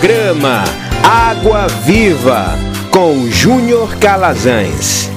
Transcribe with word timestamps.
Programa 0.00 0.64
Água 1.04 1.68
Viva 1.84 2.54
com 2.90 3.30
Júnior 3.30 3.98
Calazans. 3.98 5.10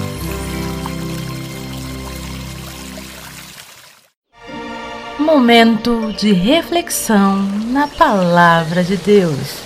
Momento 5.18 6.12
de 6.18 6.34
reflexão 6.34 7.42
na 7.72 7.88
Palavra 7.88 8.84
de 8.84 8.98
Deus. 8.98 9.62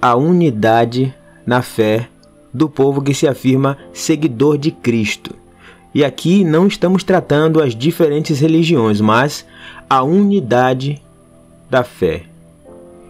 a 0.00 0.14
unidade 0.14 1.12
na 1.44 1.60
fé 1.62 2.08
do 2.52 2.68
povo 2.68 3.02
que 3.02 3.14
se 3.14 3.26
afirma 3.26 3.78
seguidor 3.92 4.58
de 4.58 4.70
Cristo. 4.70 5.34
E 5.94 6.04
aqui 6.04 6.44
não 6.44 6.66
estamos 6.66 7.02
tratando 7.02 7.60
as 7.60 7.74
diferentes 7.74 8.40
religiões, 8.40 9.00
mas 9.00 9.46
a 9.88 10.02
unidade 10.02 11.01
da 11.72 11.82
fé 11.82 12.24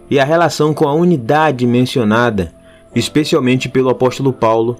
e 0.09 0.17
a 0.17 0.23
relação 0.23 0.73
com 0.73 0.87
a 0.87 0.93
unidade 0.93 1.67
mencionada, 1.67 2.53
especialmente 2.95 3.67
pelo 3.67 3.89
apóstolo 3.89 4.31
Paulo 4.31 4.79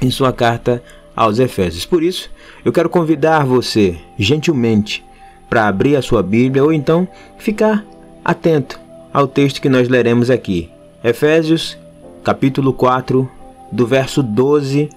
em 0.00 0.10
sua 0.10 0.32
carta 0.32 0.82
aos 1.14 1.38
Efésios. 1.38 1.84
Por 1.84 2.02
isso, 2.02 2.30
eu 2.64 2.72
quero 2.72 2.88
convidar 2.88 3.44
você, 3.44 3.98
gentilmente, 4.18 5.04
para 5.46 5.68
abrir 5.68 5.94
a 5.94 6.00
sua 6.00 6.22
Bíblia 6.22 6.64
ou 6.64 6.72
então 6.72 7.06
ficar 7.36 7.84
atento 8.24 8.80
ao 9.12 9.28
texto 9.28 9.60
que 9.60 9.68
nós 9.68 9.90
leremos 9.90 10.30
aqui. 10.30 10.70
Efésios, 11.04 11.76
capítulo 12.24 12.72
4, 12.72 13.30
do 13.70 13.86
verso 13.86 14.22
12 14.22 14.88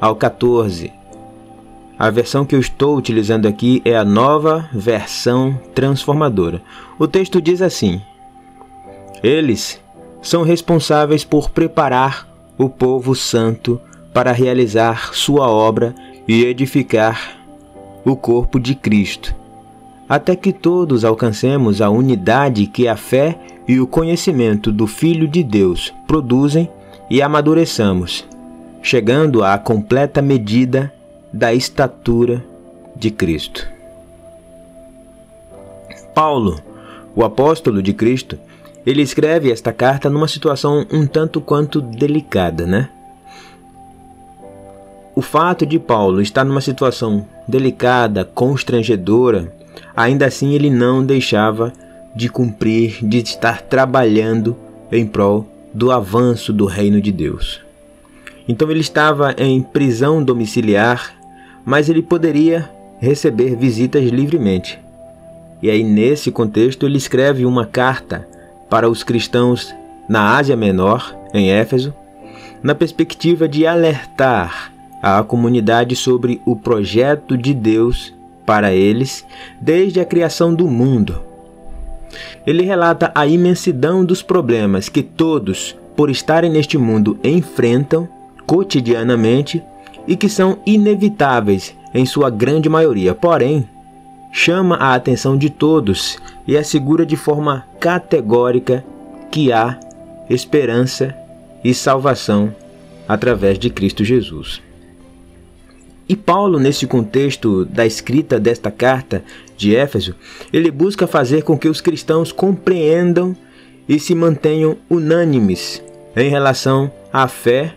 ao 0.00 0.14
14. 0.14 0.92
A 2.00 2.08
versão 2.08 2.46
que 2.46 2.54
eu 2.54 2.60
estou 2.60 2.96
utilizando 2.96 3.46
aqui 3.46 3.82
é 3.84 3.94
a 3.94 4.06
nova 4.06 4.66
versão 4.72 5.60
transformadora. 5.74 6.62
O 6.98 7.06
texto 7.06 7.42
diz 7.42 7.60
assim: 7.60 8.00
Eles 9.22 9.78
são 10.22 10.42
responsáveis 10.42 11.24
por 11.24 11.50
preparar 11.50 12.26
o 12.56 12.70
povo 12.70 13.14
santo 13.14 13.78
para 14.14 14.32
realizar 14.32 15.12
sua 15.12 15.50
obra 15.50 15.94
e 16.26 16.42
edificar 16.42 17.38
o 18.02 18.16
corpo 18.16 18.58
de 18.58 18.74
Cristo, 18.74 19.34
até 20.08 20.34
que 20.34 20.54
todos 20.54 21.04
alcancemos 21.04 21.82
a 21.82 21.90
unidade 21.90 22.66
que 22.66 22.88
a 22.88 22.96
fé 22.96 23.38
e 23.68 23.78
o 23.78 23.86
conhecimento 23.86 24.72
do 24.72 24.86
Filho 24.86 25.28
de 25.28 25.42
Deus 25.42 25.92
produzem 26.06 26.66
e 27.10 27.20
amadureçamos, 27.20 28.26
chegando 28.82 29.44
à 29.44 29.58
completa 29.58 30.22
medida 30.22 30.90
da 31.32 31.52
estatura 31.52 32.44
de 32.96 33.10
Cristo. 33.10 33.66
Paulo, 36.14 36.60
o 37.14 37.24
apóstolo 37.24 37.82
de 37.82 37.92
Cristo, 37.92 38.38
ele 38.84 39.02
escreve 39.02 39.50
esta 39.50 39.72
carta 39.72 40.10
numa 40.10 40.28
situação 40.28 40.86
um 40.90 41.06
tanto 41.06 41.40
quanto 41.40 41.80
delicada, 41.80 42.66
né? 42.66 42.88
O 45.14 45.22
fato 45.22 45.66
de 45.66 45.78
Paulo 45.78 46.20
estar 46.20 46.44
numa 46.44 46.60
situação 46.60 47.26
delicada, 47.46 48.24
constrangedora, 48.24 49.52
ainda 49.94 50.26
assim 50.26 50.54
ele 50.54 50.70
não 50.70 51.04
deixava 51.04 51.72
de 52.14 52.28
cumprir, 52.28 53.04
de 53.04 53.18
estar 53.18 53.62
trabalhando 53.62 54.56
em 54.90 55.06
prol 55.06 55.46
do 55.72 55.90
avanço 55.92 56.52
do 56.52 56.64
reino 56.64 57.00
de 57.00 57.12
Deus. 57.12 57.60
Então 58.48 58.70
ele 58.70 58.80
estava 58.80 59.34
em 59.38 59.62
prisão 59.62 60.22
domiciliar 60.22 61.19
mas 61.64 61.88
ele 61.88 62.02
poderia 62.02 62.68
receber 62.98 63.56
visitas 63.56 64.04
livremente. 64.04 64.78
E 65.62 65.70
aí, 65.70 65.82
nesse 65.82 66.30
contexto, 66.30 66.86
ele 66.86 66.96
escreve 66.96 67.44
uma 67.44 67.66
carta 67.66 68.26
para 68.68 68.88
os 68.88 69.02
cristãos 69.02 69.74
na 70.08 70.36
Ásia 70.36 70.56
Menor, 70.56 71.14
em 71.34 71.50
Éfeso, 71.50 71.94
na 72.62 72.74
perspectiva 72.74 73.48
de 73.48 73.66
alertar 73.66 74.72
a 75.02 75.22
comunidade 75.22 75.96
sobre 75.96 76.40
o 76.44 76.54
projeto 76.54 77.36
de 77.36 77.54
Deus 77.54 78.12
para 78.44 78.72
eles 78.72 79.24
desde 79.60 80.00
a 80.00 80.04
criação 80.04 80.54
do 80.54 80.66
mundo. 80.66 81.22
Ele 82.46 82.62
relata 82.62 83.12
a 83.14 83.26
imensidão 83.26 84.04
dos 84.04 84.22
problemas 84.22 84.88
que 84.88 85.02
todos, 85.02 85.76
por 85.96 86.10
estarem 86.10 86.50
neste 86.50 86.76
mundo, 86.76 87.18
enfrentam 87.22 88.08
cotidianamente 88.46 89.62
e 90.10 90.16
que 90.16 90.28
são 90.28 90.58
inevitáveis 90.66 91.72
em 91.94 92.04
sua 92.04 92.28
grande 92.30 92.68
maioria. 92.68 93.14
Porém, 93.14 93.66
chama 94.32 94.74
a 94.74 94.92
atenção 94.92 95.38
de 95.38 95.48
todos 95.48 96.18
e 96.48 96.56
assegura 96.56 97.06
de 97.06 97.16
forma 97.16 97.64
categórica 97.78 98.84
que 99.30 99.52
há 99.52 99.78
esperança 100.28 101.14
e 101.62 101.72
salvação 101.72 102.52
através 103.06 103.56
de 103.56 103.70
Cristo 103.70 104.04
Jesus. 104.04 104.60
E 106.08 106.16
Paulo, 106.16 106.58
nesse 106.58 106.88
contexto 106.88 107.64
da 107.64 107.86
escrita 107.86 108.40
desta 108.40 108.68
carta 108.68 109.22
de 109.56 109.76
Éfeso, 109.76 110.16
ele 110.52 110.72
busca 110.72 111.06
fazer 111.06 111.44
com 111.44 111.56
que 111.56 111.68
os 111.68 111.80
cristãos 111.80 112.32
compreendam 112.32 113.36
e 113.88 114.00
se 114.00 114.12
mantenham 114.12 114.76
unânimes 114.90 115.80
em 116.16 116.28
relação 116.28 116.90
à 117.12 117.28
fé 117.28 117.76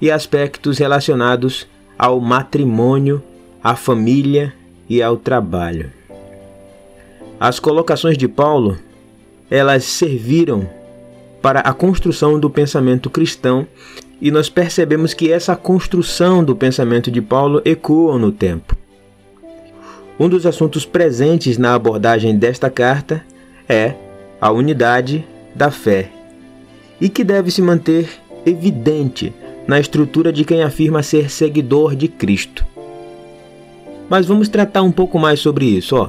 e 0.00 0.10
aspectos 0.10 0.78
relacionados 0.78 1.66
ao 1.98 2.20
matrimônio, 2.20 3.22
à 3.62 3.74
família 3.74 4.54
e 4.88 5.02
ao 5.02 5.16
trabalho. 5.16 5.92
As 7.40 7.60
colocações 7.60 8.16
de 8.16 8.26
Paulo, 8.26 8.78
elas 9.50 9.84
serviram 9.84 10.68
para 11.40 11.60
a 11.60 11.72
construção 11.72 12.38
do 12.38 12.50
pensamento 12.50 13.08
cristão 13.08 13.66
e 14.20 14.30
nós 14.30 14.48
percebemos 14.48 15.14
que 15.14 15.30
essa 15.32 15.54
construção 15.54 16.42
do 16.42 16.56
pensamento 16.56 17.10
de 17.10 17.22
Paulo 17.22 17.62
ecoa 17.64 18.18
no 18.18 18.32
tempo. 18.32 18.76
Um 20.18 20.28
dos 20.28 20.44
assuntos 20.44 20.84
presentes 20.84 21.56
na 21.58 21.74
abordagem 21.74 22.36
desta 22.36 22.68
carta 22.68 23.24
é 23.68 23.94
a 24.40 24.50
unidade 24.50 25.24
da 25.54 25.70
fé 25.70 26.10
e 27.00 27.08
que 27.08 27.22
deve 27.22 27.52
se 27.52 27.62
manter 27.62 28.08
evidente 28.44 29.32
na 29.68 29.78
estrutura 29.78 30.32
de 30.32 30.46
quem 30.46 30.62
afirma 30.62 31.02
ser 31.02 31.30
seguidor 31.30 31.94
de 31.94 32.08
Cristo. 32.08 32.64
Mas 34.08 34.24
vamos 34.24 34.48
tratar 34.48 34.80
um 34.80 34.90
pouco 34.90 35.18
mais 35.18 35.40
sobre 35.40 35.66
isso. 35.66 35.94
Ó. 35.94 36.08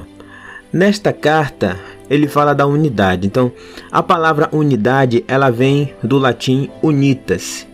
Nesta 0.72 1.12
carta, 1.12 1.78
ele 2.08 2.26
fala 2.26 2.54
da 2.54 2.66
unidade. 2.66 3.26
Então, 3.26 3.52
a 3.92 4.02
palavra 4.02 4.48
unidade 4.50 5.22
ela 5.28 5.50
vem 5.50 5.92
do 6.02 6.16
latim 6.16 6.70
unitas, 6.82 7.66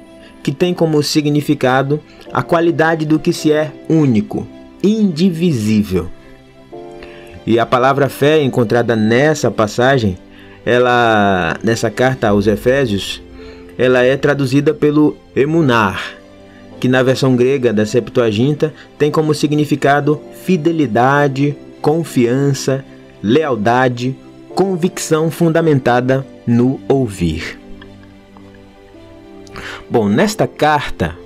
que 0.43 0.51
tem 0.51 0.75
como 0.75 1.01
significado 1.05 2.01
a 2.33 2.43
qualidade 2.43 3.07
do 3.07 3.21
que 3.21 3.33
se 3.33 3.53
é 3.53 3.73
único, 3.89 4.45
indivisível. 4.83 6.09
E 7.47 7.61
a 7.61 7.65
palavra 7.65 8.09
fé 8.09 8.43
encontrada 8.43 8.97
nessa 8.97 9.53
passagem, 9.53 10.19
ela 10.65 11.57
nessa 11.63 11.89
carta 11.93 12.29
aos 12.29 12.49
Efésios, 12.49 13.23
ela 13.79 14.03
é 14.03 14.17
traduzida 14.17 14.73
pelo 14.73 15.17
emunar, 15.35 16.17
que 16.81 16.89
na 16.89 17.03
versão 17.03 17.37
grega 17.37 17.73
da 17.73 17.85
Septuaginta 17.85 18.73
tem 18.99 19.11
como 19.11 19.35
significado 19.35 20.21
fidelidade, 20.45 21.57
confiança, 21.81 22.85
lealdade, 23.23 24.17
convicção 24.55 25.31
fundamentada 25.31 26.27
no 26.47 26.81
ouvir. 26.89 27.59
Bom, 29.89 30.09
nesta 30.09 30.47
carta, 30.47 31.17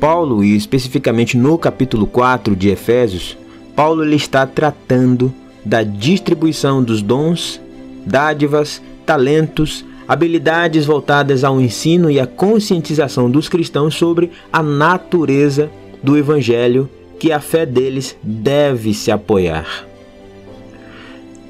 Paulo, 0.00 0.44
e 0.44 0.54
especificamente 0.56 1.36
no 1.36 1.58
capítulo 1.58 2.06
4 2.06 2.54
de 2.54 2.68
Efésios, 2.68 3.36
Paulo 3.74 4.04
ele 4.04 4.16
está 4.16 4.46
tratando 4.46 5.32
da 5.64 5.82
distribuição 5.82 6.82
dos 6.82 7.02
dons, 7.02 7.60
dádivas, 8.06 8.80
talentos, 9.04 9.84
habilidades 10.08 10.86
voltadas 10.86 11.44
ao 11.44 11.60
ensino 11.60 12.10
e 12.10 12.20
à 12.20 12.26
conscientização 12.26 13.30
dos 13.30 13.48
cristãos 13.48 13.94
sobre 13.94 14.30
a 14.52 14.62
natureza 14.62 15.70
do 16.02 16.16
evangelho 16.16 16.88
que 17.18 17.32
a 17.32 17.40
fé 17.40 17.64
deles 17.64 18.16
deve 18.22 18.92
se 18.94 19.10
apoiar. 19.10 19.86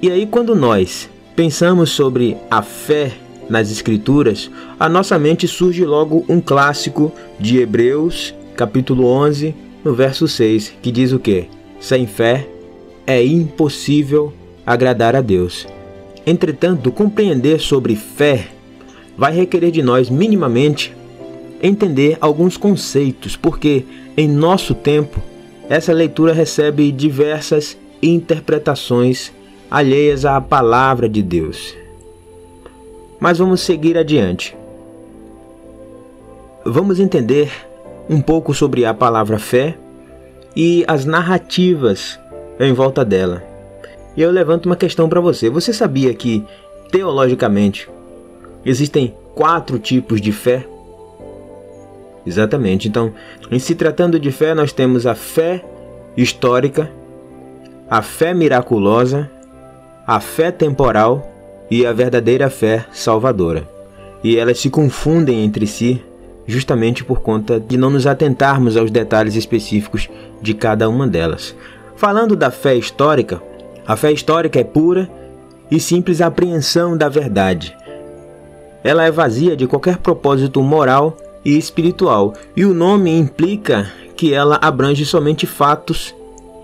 E 0.01 0.11
aí, 0.11 0.27
quando 0.27 0.55
nós 0.55 1.09
pensamos 1.35 1.91
sobre 1.91 2.37
a 2.51 2.63
fé 2.63 3.13
nas 3.49 3.71
Escrituras, 3.71 4.51
a 4.79 4.89
nossa 4.89 5.19
mente 5.19 5.47
surge 5.47 5.85
logo 5.85 6.25
um 6.29 6.41
clássico 6.41 7.13
de 7.39 7.59
Hebreus, 7.59 8.35
capítulo 8.57 9.07
11, 9.07 9.55
no 9.85 9.95
verso 9.95 10.27
6, 10.27 10.75
que 10.83 10.91
diz 10.91 11.13
o 11.13 11.19
que? 11.19 11.49
Sem 11.81 12.07
fé 12.07 12.49
é 13.07 13.25
impossível 13.25 14.33
agradar 14.67 15.15
a 15.15 15.21
Deus. 15.21 15.67
Entretanto, 16.27 16.91
compreender 16.91 17.61
sobre 17.61 17.95
fé 17.95 18.49
vai 19.17 19.33
requerer 19.33 19.71
de 19.71 19.81
nós, 19.81 20.11
minimamente, 20.11 20.95
entender 21.63 22.19
alguns 22.21 22.57
conceitos, 22.57 23.37
porque 23.37 23.85
em 24.17 24.29
nosso 24.29 24.75
tempo 24.75 25.21
essa 25.69 25.93
leitura 25.93 26.33
recebe 26.33 26.91
diversas 26.91 27.79
interpretações 28.03 29.33
alheias 29.71 30.25
à 30.25 30.41
palavra 30.41 31.09
de 31.09 31.23
Deus. 31.23 31.75
Mas 33.19 33.39
vamos 33.39 33.61
seguir 33.61 33.97
adiante. 33.97 34.57
Vamos 36.65 37.01
entender 37.01 37.51
um 38.09 38.21
pouco 38.21 38.53
sobre 38.53 38.85
a 38.85 38.93
palavra 38.93 39.39
fé 39.39 39.77
e 40.55 40.85
as 40.87 41.05
narrativas 41.05 42.19
em 42.59 42.73
volta 42.73 43.05
dela. 43.05 43.56
E 44.17 44.23
eu 44.23 44.31
levanto 44.31 44.67
uma 44.67 44.77
questão 44.77 45.09
para 45.09 45.21
você. 45.21 45.51
Você 45.51 45.73
sabia 45.73 46.15
que, 46.15 46.45
teologicamente, 46.91 47.89
existem 48.65 49.15
quatro 49.35 49.79
tipos 49.79 50.21
de 50.21 50.33
fé? 50.33 50.67
Exatamente. 52.27 52.89
Então, 52.89 53.13
em 53.51 53.59
se 53.59 53.75
tratando 53.75 54.19
de 54.19 54.33
fé, 54.33 54.55
nós 54.55 54.73
temos 54.73 55.07
a 55.07 55.15
fé 55.15 55.65
histórica, 56.17 56.91
a 57.89 58.03
fé 58.03 58.33
miraculosa, 58.33 59.31
a 60.07 60.19
fé 60.19 60.51
temporal 60.51 61.31
e 61.71 61.85
a 61.85 61.93
verdadeira 61.93 62.49
fé 62.49 62.87
salvadora. 62.93 63.69
E 64.25 64.37
elas 64.37 64.59
se 64.59 64.71
confundem 64.71 65.45
entre 65.45 65.67
si 65.67 66.03
justamente 66.47 67.05
por 67.05 67.21
conta 67.21 67.59
de 67.59 67.77
não 67.77 67.91
nos 67.91 68.07
atentarmos 68.07 68.77
aos 68.77 68.91
detalhes 68.91 69.35
específicos 69.35 70.09
de 70.41 70.55
cada 70.55 70.89
uma 70.89 71.07
delas. 71.07 71.55
Falando 71.97 72.37
da 72.37 72.51
fé 72.51 72.77
histórica, 72.77 73.43
a 73.87 73.97
fé 73.97 74.13
histórica 74.13 74.59
é 74.59 74.65
pura 74.65 75.09
e 75.71 75.79
simples 75.79 76.21
apreensão 76.21 76.97
da 76.97 77.09
verdade. 77.09 77.77
Ela 78.83 79.05
é 79.05 79.11
vazia 79.11 79.57
de 79.57 79.67
qualquer 79.67 79.99
propósito 79.99 80.63
moral 80.63 81.17
e 81.45 81.57
espiritual, 81.57 82.35
e 82.57 82.65
o 82.65 82.75
nome 82.75 83.17
implica 83.17 83.91
que 84.17 84.33
ela 84.33 84.59
abrange 84.61 85.05
somente 85.05 85.47
fatos 85.47 86.15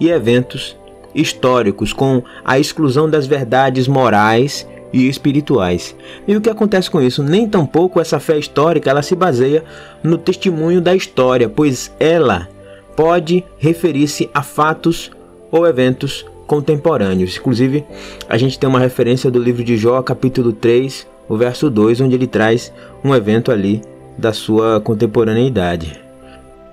e 0.00 0.08
eventos 0.08 0.76
históricos, 1.14 1.92
com 1.92 2.22
a 2.44 2.58
exclusão 2.58 3.08
das 3.08 3.26
verdades 3.26 3.86
morais 3.86 4.66
e 4.92 5.08
espirituais. 5.08 5.94
E 6.26 6.36
o 6.36 6.40
que 6.40 6.50
acontece 6.50 6.90
com 6.90 7.00
isso? 7.00 7.22
Nem 7.22 7.48
tampouco 7.48 8.00
essa 8.00 8.18
fé 8.18 8.38
histórica 8.38 8.90
ela 8.90 9.02
se 9.02 9.14
baseia 9.14 9.64
no 10.02 10.18
testemunho 10.18 10.80
da 10.80 10.94
história, 10.94 11.48
pois 11.48 11.92
ela 12.00 12.48
pode 12.96 13.44
referir-se 13.58 14.28
a 14.34 14.42
fatos 14.42 15.10
ou 15.50 15.66
eventos 15.66 16.26
contemporâneos. 16.52 17.38
Inclusive, 17.38 17.82
a 18.28 18.36
gente 18.36 18.58
tem 18.58 18.68
uma 18.68 18.78
referência 18.78 19.30
do 19.30 19.42
livro 19.42 19.64
de 19.64 19.74
Jó, 19.78 20.02
capítulo 20.02 20.52
3, 20.52 21.06
o 21.26 21.34
verso 21.34 21.70
2, 21.70 22.02
onde 22.02 22.14
ele 22.14 22.26
traz 22.26 22.70
um 23.02 23.14
evento 23.14 23.50
ali 23.50 23.80
da 24.18 24.34
sua 24.34 24.78
contemporaneidade. 24.78 25.98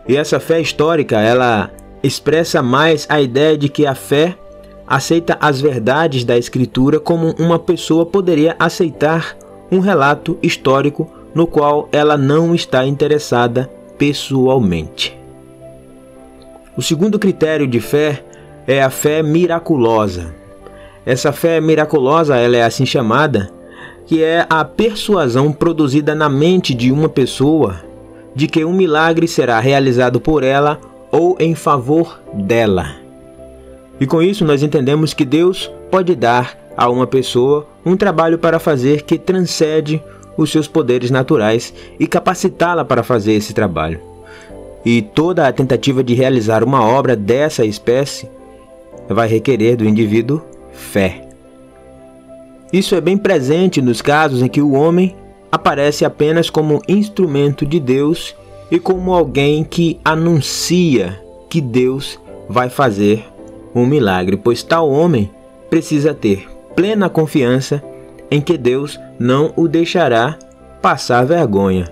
E 0.05 0.17
essa 0.17 0.37
fé 0.37 0.59
histórica, 0.59 1.21
ela 1.21 1.71
expressa 2.03 2.61
mais 2.61 3.05
a 3.07 3.21
ideia 3.21 3.57
de 3.57 3.69
que 3.69 3.85
a 3.85 3.95
fé 3.95 4.35
aceita 4.85 5.37
as 5.39 5.61
verdades 5.61 6.25
da 6.25 6.37
escritura 6.37 6.99
como 6.99 7.33
uma 7.39 7.57
pessoa 7.57 8.05
poderia 8.05 8.57
aceitar 8.59 9.37
um 9.71 9.79
relato 9.79 10.37
histórico 10.43 11.09
no 11.33 11.47
qual 11.47 11.87
ela 11.93 12.17
não 12.17 12.53
está 12.53 12.85
interessada 12.85 13.69
pessoalmente. 13.97 15.17
O 16.75 16.81
segundo 16.81 17.17
critério 17.17 17.65
de 17.65 17.79
fé 17.79 18.25
é 18.69 18.83
a 18.83 18.91
fé 18.91 19.23
miraculosa. 19.23 20.31
Essa 21.03 21.31
fé 21.31 21.59
miraculosa, 21.59 22.37
ela 22.37 22.55
é 22.55 22.61
assim 22.61 22.85
chamada, 22.85 23.49
que 24.05 24.23
é 24.23 24.45
a 24.47 24.63
persuasão 24.63 25.51
produzida 25.51 26.13
na 26.13 26.29
mente 26.29 26.75
de 26.75 26.91
uma 26.91 27.09
pessoa 27.09 27.77
de 28.35 28.45
que 28.47 28.63
um 28.63 28.71
milagre 28.71 29.27
será 29.27 29.59
realizado 29.59 30.21
por 30.21 30.43
ela 30.43 30.79
ou 31.11 31.35
em 31.39 31.55
favor 31.55 32.19
dela. 32.31 32.91
E 33.99 34.05
com 34.05 34.21
isso 34.21 34.45
nós 34.45 34.61
entendemos 34.61 35.15
que 35.15 35.25
Deus 35.25 35.71
pode 35.89 36.13
dar 36.13 36.55
a 36.77 36.87
uma 36.91 37.07
pessoa 37.07 37.65
um 37.83 37.97
trabalho 37.97 38.37
para 38.37 38.59
fazer 38.59 39.01
que 39.01 39.17
transcende 39.17 39.99
os 40.37 40.51
seus 40.51 40.67
poderes 40.67 41.09
naturais 41.09 41.73
e 41.99 42.05
capacitá-la 42.05 42.85
para 42.85 43.01
fazer 43.01 43.33
esse 43.33 43.51
trabalho. 43.51 43.99
E 44.85 45.01
toda 45.01 45.47
a 45.47 45.51
tentativa 45.51 46.03
de 46.03 46.13
realizar 46.13 46.63
uma 46.63 46.85
obra 46.85 47.15
dessa 47.15 47.65
espécie 47.65 48.29
vai 49.09 49.27
requerer 49.27 49.75
do 49.75 49.85
indivíduo 49.85 50.41
fé. 50.71 51.27
Isso 52.71 52.93
é 52.93 53.01
bem 53.01 53.17
presente 53.17 53.81
nos 53.81 54.01
casos 54.01 54.41
em 54.41 54.47
que 54.47 54.61
o 54.61 54.73
homem 54.73 55.15
aparece 55.51 56.05
apenas 56.05 56.49
como 56.49 56.81
instrumento 56.87 57.65
de 57.65 57.79
Deus 57.79 58.35
e 58.69 58.79
como 58.79 59.13
alguém 59.13 59.63
que 59.63 59.99
anuncia 60.05 61.19
que 61.49 61.59
Deus 61.59 62.19
vai 62.47 62.69
fazer 62.69 63.25
um 63.73 63.85
milagre, 63.85 64.37
pois 64.37 64.61
tal 64.61 64.89
homem 64.89 65.29
precisa 65.69 66.13
ter 66.13 66.47
plena 66.75 67.09
confiança 67.09 67.83
em 68.29 68.39
que 68.39 68.57
Deus 68.57 68.99
não 69.17 69.51
o 69.55 69.67
deixará 69.67 70.37
passar 70.81 71.25
vergonha. 71.25 71.91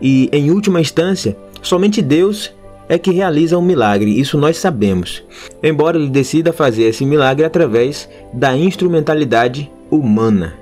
E, 0.00 0.28
em 0.32 0.50
última 0.50 0.80
instância, 0.80 1.36
somente 1.62 2.00
Deus 2.02 2.52
é 2.88 2.98
que 2.98 3.10
realiza 3.10 3.58
um 3.58 3.62
milagre, 3.62 4.18
isso 4.18 4.38
nós 4.38 4.56
sabemos. 4.56 5.22
Embora 5.62 5.98
ele 5.98 6.08
decida 6.08 6.52
fazer 6.52 6.84
esse 6.84 7.04
milagre 7.04 7.44
através 7.44 8.08
da 8.32 8.56
instrumentalidade 8.56 9.70
humana. 9.90 10.54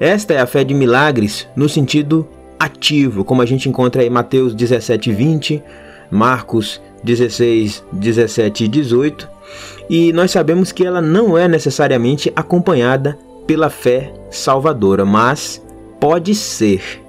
Esta 0.00 0.34
é 0.34 0.40
a 0.40 0.46
fé 0.46 0.64
de 0.64 0.74
milagres 0.74 1.46
no 1.54 1.68
sentido 1.68 2.26
ativo, 2.58 3.24
como 3.24 3.42
a 3.42 3.46
gente 3.46 3.68
encontra 3.68 4.04
em 4.04 4.10
Mateus 4.10 4.54
17, 4.54 5.12
20, 5.12 5.62
Marcos 6.10 6.80
16, 7.02 7.84
17 7.92 8.64
e 8.64 8.68
18. 8.68 9.28
E 9.88 10.12
nós 10.12 10.30
sabemos 10.30 10.72
que 10.72 10.84
ela 10.84 11.00
não 11.00 11.36
é 11.36 11.46
necessariamente 11.46 12.32
acompanhada 12.34 13.18
pela 13.46 13.68
fé 13.68 14.12
salvadora, 14.30 15.04
mas 15.04 15.62
pode 16.00 16.34
ser. 16.34 17.02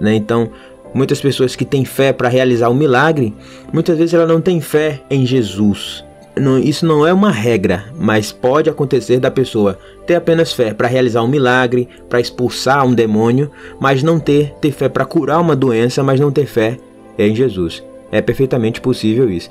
Né? 0.00 0.14
Então, 0.14 0.50
muitas 0.94 1.20
pessoas 1.20 1.54
que 1.54 1.64
têm 1.64 1.84
fé 1.84 2.12
para 2.12 2.28
realizar 2.28 2.68
um 2.70 2.74
milagre, 2.74 3.34
muitas 3.72 3.98
vezes 3.98 4.14
ela 4.14 4.26
não 4.26 4.40
tem 4.40 4.60
fé 4.60 5.00
em 5.10 5.24
Jesus. 5.26 6.04
Não, 6.36 6.58
isso 6.58 6.86
não 6.86 7.06
é 7.06 7.12
uma 7.12 7.32
regra, 7.32 7.86
mas 7.98 8.30
pode 8.30 8.70
acontecer 8.70 9.18
da 9.18 9.30
pessoa 9.30 9.78
ter 10.06 10.14
apenas 10.14 10.52
fé 10.52 10.72
para 10.72 10.86
realizar 10.86 11.22
um 11.22 11.28
milagre, 11.28 11.88
para 12.08 12.20
expulsar 12.20 12.86
um 12.86 12.94
demônio, 12.94 13.50
mas 13.80 14.02
não 14.02 14.20
ter, 14.20 14.54
ter 14.60 14.70
fé 14.70 14.88
para 14.88 15.04
curar 15.04 15.40
uma 15.40 15.56
doença, 15.56 16.02
mas 16.02 16.20
não 16.20 16.30
ter 16.30 16.46
fé 16.46 16.78
em 17.18 17.34
Jesus. 17.34 17.82
É 18.10 18.20
perfeitamente 18.22 18.80
possível 18.80 19.28
isso. 19.28 19.50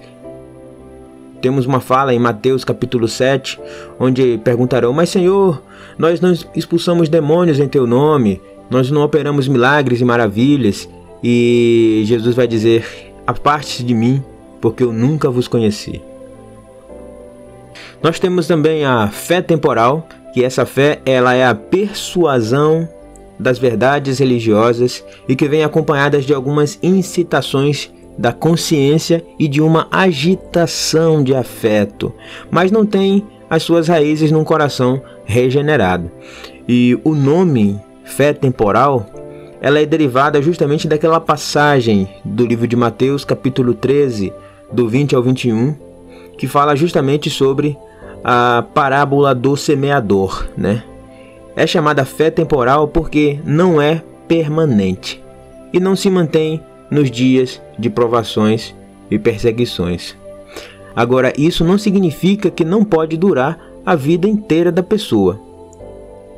Temos 1.42 1.66
uma 1.66 1.80
fala 1.80 2.14
em 2.14 2.20
Mateus 2.20 2.64
capítulo 2.64 3.08
7, 3.08 3.60
onde 4.00 4.40
perguntarão: 4.44 4.92
Mas 4.92 5.10
Senhor, 5.10 5.62
nós 5.98 6.20
não 6.20 6.34
expulsamos 6.56 7.10
demônios 7.10 7.60
em 7.60 7.68
teu 7.68 7.86
nome, 7.86 8.42
nós 8.70 8.90
não 8.90 9.04
operamos 9.04 9.48
milagres 9.48 10.02
e 10.02 10.06
maravilhas. 10.06 10.90
E 11.24 12.04
Jesus 12.06 12.36
vai 12.36 12.48
dizer: 12.48 13.14
Aparte-se 13.26 13.84
de 13.84 13.94
mim, 13.94 14.24
porque 14.62 14.84
eu 14.84 14.92
nunca 14.92 15.30
vos 15.30 15.48
conheci. 15.48 16.02
Nós 18.02 18.20
temos 18.20 18.48
também 18.48 18.86
a 18.86 19.08
fé 19.08 19.42
temporal, 19.42 20.08
que 20.34 20.44
essa 20.44 20.66
fé 20.66 21.00
ela 21.06 21.34
é 21.34 21.46
a 21.46 21.56
persuasão 21.56 22.88
das 23.40 23.60
verdades 23.60 24.20
religiosas 24.20 25.04
e 25.28 25.36
que 25.36 25.48
vem 25.48 25.64
acompanhadas 25.64 26.26
de 26.26 26.34
algumas 26.34 26.80
incitações 26.82 27.92
da 28.18 28.32
consciência 28.32 29.24
e 29.38 29.48
de 29.48 29.62
uma 29.62 29.88
agitação 29.92 31.24
de 31.24 31.36
afeto, 31.36 32.12
mas 32.50 32.72
não 32.72 32.86
tem 32.86 33.24
as 33.50 33.64
suas 33.64 33.88
raízes 33.88 34.32
num 34.32 34.44
coração 34.44 35.02
regenerado. 35.26 36.10
E 36.68 37.00
o 37.04 37.14
nome 37.14 37.80
fé 38.04 38.34
temporal, 38.34 39.06
ela 39.62 39.80
é 39.80 39.86
derivada 39.86 40.42
justamente 40.42 40.88
daquela 40.88 41.20
passagem 41.20 42.08
do 42.24 42.46
livro 42.46 42.68
de 42.68 42.76
Mateus, 42.76 43.26
capítulo 43.26 43.74
13, 43.74 44.32
do 44.72 44.88
20 44.88 45.16
ao 45.16 45.24
21, 45.24 45.76
que 46.38 46.48
fala 46.48 46.76
justamente 46.76 47.30
sobre 47.30 47.78
a 48.24 48.64
parábola 48.74 49.34
do 49.34 49.56
semeador, 49.56 50.48
né? 50.58 50.84
É 51.56 51.66
chamada 51.66 52.06
fé 52.06 52.30
temporal 52.30 52.88
porque 52.88 53.40
não 53.44 53.82
é 53.82 54.04
permanente 54.28 55.24
e 55.74 55.80
não 55.80 55.96
se 55.96 56.10
mantém 56.10 56.62
nos 56.92 57.10
dias 57.10 57.62
de 57.80 57.90
provações 57.90 58.76
e 59.10 59.18
perseguições. 59.18 60.16
Agora, 60.96 61.34
isso 61.38 61.64
não 61.64 61.78
significa 61.78 62.50
que 62.50 62.66
não 62.66 62.84
pode 62.84 63.18
durar 63.18 63.60
a 63.86 63.96
vida 63.96 64.28
inteira 64.28 64.72
da 64.72 64.84
pessoa. 64.84 65.47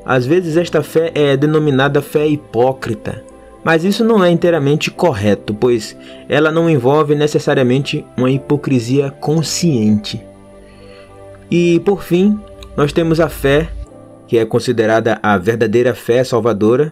Às 0.10 0.26
vezes, 0.26 0.58
esta 0.58 0.82
fé 0.82 1.12
é 1.14 1.38
denominada 1.38 2.02
fé 2.02 2.26
hipócrita, 2.26 3.24
mas 3.64 3.84
isso 3.84 4.04
não 4.04 4.24
é 4.26 4.32
inteiramente 4.32 4.90
correto, 4.90 5.54
pois 5.54 5.96
ela 6.28 6.52
não 6.52 6.68
envolve 6.68 7.14
necessariamente 7.14 8.04
uma 8.18 8.32
hipocrisia 8.32 9.12
consciente. 9.12 10.20
E, 11.52 11.80
por 11.86 12.02
fim, 12.02 12.40
nós 12.76 12.92
temos 12.92 13.20
a 13.20 13.30
fé, 13.30 13.70
que 14.28 14.40
é 14.40 14.46
considerada 14.46 15.20
a 15.22 15.38
verdadeira 15.38 15.94
fé 15.94 16.24
salvadora, 16.24 16.92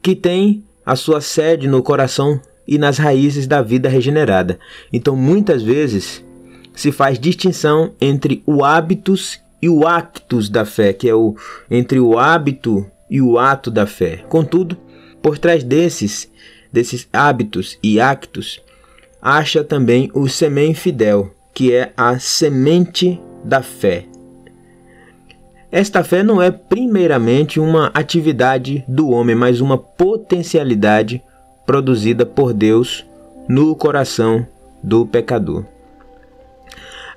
que 0.00 0.16
tem 0.16 0.64
a 0.86 0.96
sua 0.96 1.20
sede 1.20 1.68
no 1.68 1.82
coração 1.82 2.40
e 2.66 2.78
nas 2.78 2.96
raízes 2.96 3.46
da 3.46 3.60
vida 3.60 3.90
regenerada. 3.90 4.58
Então, 4.90 5.14
muitas 5.14 5.62
vezes 5.62 6.24
se 6.74 6.90
faz 6.90 7.18
distinção 7.18 7.92
entre 8.00 8.42
o 8.46 8.64
hábitos 8.64 9.43
e 9.64 9.68
o 9.70 9.86
actus 9.86 10.50
da 10.50 10.66
fé, 10.66 10.92
que 10.92 11.08
é 11.08 11.14
o 11.14 11.34
entre 11.70 11.98
o 11.98 12.18
hábito 12.18 12.84
e 13.08 13.22
o 13.22 13.38
ato 13.38 13.70
da 13.70 13.86
fé. 13.86 14.22
Contudo, 14.28 14.76
por 15.22 15.38
trás 15.38 15.64
desses 15.64 16.30
desses 16.70 17.08
hábitos 17.10 17.78
e 17.82 17.98
actos, 17.98 18.60
acha 19.22 19.64
também 19.64 20.10
o 20.12 20.28
semente 20.28 20.80
fidel, 20.80 21.34
que 21.54 21.72
é 21.72 21.94
a 21.96 22.18
semente 22.18 23.18
da 23.42 23.62
fé. 23.62 24.04
Esta 25.72 26.04
fé 26.04 26.22
não 26.22 26.42
é 26.42 26.50
primeiramente 26.50 27.58
uma 27.58 27.86
atividade 27.94 28.84
do 28.86 29.08
homem, 29.08 29.34
mas 29.34 29.62
uma 29.62 29.78
potencialidade 29.78 31.22
produzida 31.64 32.26
por 32.26 32.52
Deus 32.52 33.06
no 33.48 33.74
coração 33.74 34.46
do 34.82 35.06
pecador. 35.06 35.64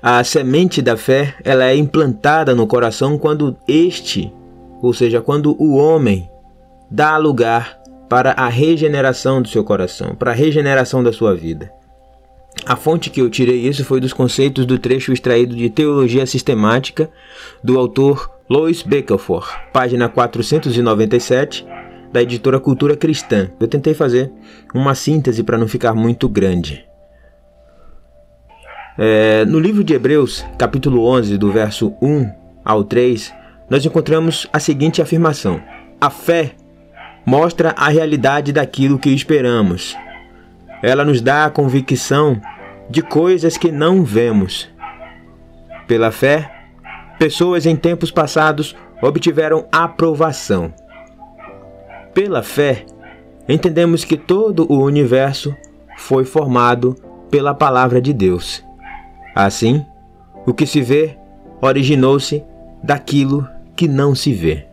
A 0.00 0.22
semente 0.22 0.80
da 0.80 0.96
fé, 0.96 1.34
ela 1.44 1.64
é 1.64 1.76
implantada 1.76 2.54
no 2.54 2.66
coração 2.66 3.18
quando 3.18 3.56
este, 3.66 4.32
ou 4.80 4.92
seja, 4.92 5.20
quando 5.20 5.60
o 5.60 5.76
homem 5.76 6.30
dá 6.90 7.16
lugar 7.16 7.78
para 8.08 8.32
a 8.32 8.48
regeneração 8.48 9.42
do 9.42 9.48
seu 9.48 9.64
coração, 9.64 10.14
para 10.14 10.30
a 10.30 10.34
regeneração 10.34 11.02
da 11.02 11.12
sua 11.12 11.34
vida. 11.34 11.72
A 12.64 12.76
fonte 12.76 13.10
que 13.10 13.20
eu 13.20 13.28
tirei 13.28 13.66
isso 13.66 13.84
foi 13.84 14.00
dos 14.00 14.12
conceitos 14.12 14.66
do 14.66 14.78
trecho 14.78 15.12
extraído 15.12 15.54
de 15.54 15.68
Teologia 15.68 16.26
Sistemática 16.26 17.10
do 17.62 17.78
autor 17.78 18.30
Louis 18.48 18.82
Beckelford, 18.82 19.46
página 19.72 20.08
497, 20.08 21.66
da 22.12 22.22
editora 22.22 22.58
Cultura 22.58 22.96
Cristã. 22.96 23.50
Eu 23.60 23.68
tentei 23.68 23.94
fazer 23.94 24.32
uma 24.74 24.94
síntese 24.94 25.42
para 25.42 25.58
não 25.58 25.68
ficar 25.68 25.94
muito 25.94 26.28
grande. 26.28 26.87
É, 29.00 29.44
no 29.44 29.60
livro 29.60 29.84
de 29.84 29.94
Hebreus, 29.94 30.44
capítulo 30.58 31.06
11, 31.06 31.38
do 31.38 31.52
verso 31.52 31.94
1 32.02 32.32
ao 32.64 32.82
3, 32.82 33.32
nós 33.70 33.86
encontramos 33.86 34.48
a 34.52 34.58
seguinte 34.58 35.00
afirmação: 35.00 35.62
A 36.00 36.10
fé 36.10 36.56
mostra 37.24 37.72
a 37.78 37.88
realidade 37.90 38.52
daquilo 38.52 38.98
que 38.98 39.10
esperamos. 39.10 39.96
Ela 40.82 41.04
nos 41.04 41.20
dá 41.20 41.44
a 41.44 41.50
convicção 41.50 42.40
de 42.90 43.00
coisas 43.00 43.56
que 43.56 43.70
não 43.70 44.02
vemos. 44.02 44.68
Pela 45.86 46.10
fé, 46.10 46.50
pessoas 47.20 47.66
em 47.66 47.76
tempos 47.76 48.10
passados 48.10 48.74
obtiveram 49.00 49.64
aprovação. 49.70 50.74
Pela 52.12 52.42
fé, 52.42 52.84
entendemos 53.48 54.04
que 54.04 54.16
todo 54.16 54.66
o 54.68 54.82
universo 54.82 55.54
foi 55.96 56.24
formado 56.24 56.96
pela 57.30 57.54
palavra 57.54 58.00
de 58.00 58.12
Deus. 58.12 58.66
Assim, 59.38 59.86
o 60.44 60.52
que 60.52 60.66
se 60.66 60.82
vê 60.82 61.16
originou-se 61.62 62.42
daquilo 62.82 63.48
que 63.76 63.86
não 63.86 64.12
se 64.12 64.32
vê. 64.32 64.66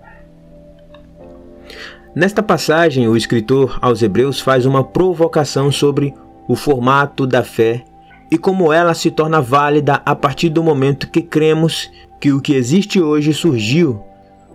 Nesta 2.15 2.41
passagem, 2.41 3.07
o 3.07 3.15
escritor 3.15 3.77
aos 3.79 4.01
Hebreus 4.01 4.39
faz 4.39 4.65
uma 4.65 4.83
provocação 4.83 5.71
sobre 5.71 6.15
o 6.47 6.55
formato 6.55 7.27
da 7.27 7.43
fé 7.43 7.85
e 8.31 8.39
como 8.39 8.73
ela 8.73 8.95
se 8.95 9.11
torna 9.11 9.39
válida 9.39 10.01
a 10.03 10.15
partir 10.15 10.49
do 10.49 10.63
momento 10.63 11.11
que 11.11 11.21
cremos 11.21 11.87
que 12.19 12.33
o 12.33 12.41
que 12.41 12.55
existe 12.55 12.99
hoje 12.99 13.35
surgiu 13.35 14.03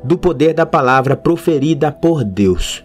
do 0.02 0.18
poder 0.18 0.54
da 0.54 0.66
palavra 0.66 1.14
proferida 1.14 1.92
por 1.92 2.24
Deus. 2.24 2.84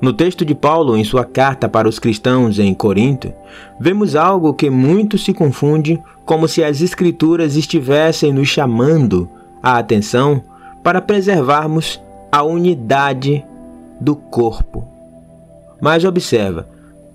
No 0.00 0.14
texto 0.14 0.46
de 0.46 0.54
Paulo, 0.54 0.96
em 0.96 1.04
sua 1.04 1.24
carta 1.26 1.68
para 1.68 1.88
os 1.88 1.98
cristãos 1.98 2.58
em 2.58 2.72
Corinto, 2.72 3.32
vemos 3.78 4.16
algo 4.16 4.54
que 4.54 4.70
muito 4.70 5.18
se 5.18 5.34
confunde, 5.34 6.00
como 6.24 6.48
se 6.48 6.64
as 6.64 6.80
Escrituras 6.80 7.54
estivessem 7.54 8.32
nos 8.32 8.48
chamando 8.48 9.28
a 9.62 9.76
atenção 9.76 10.42
para 10.82 11.02
preservarmos 11.02 12.00
a 12.32 12.42
unidade 12.42 13.44
do 14.00 14.16
corpo. 14.16 14.88
Mas 15.82 16.04
observa, 16.04 16.66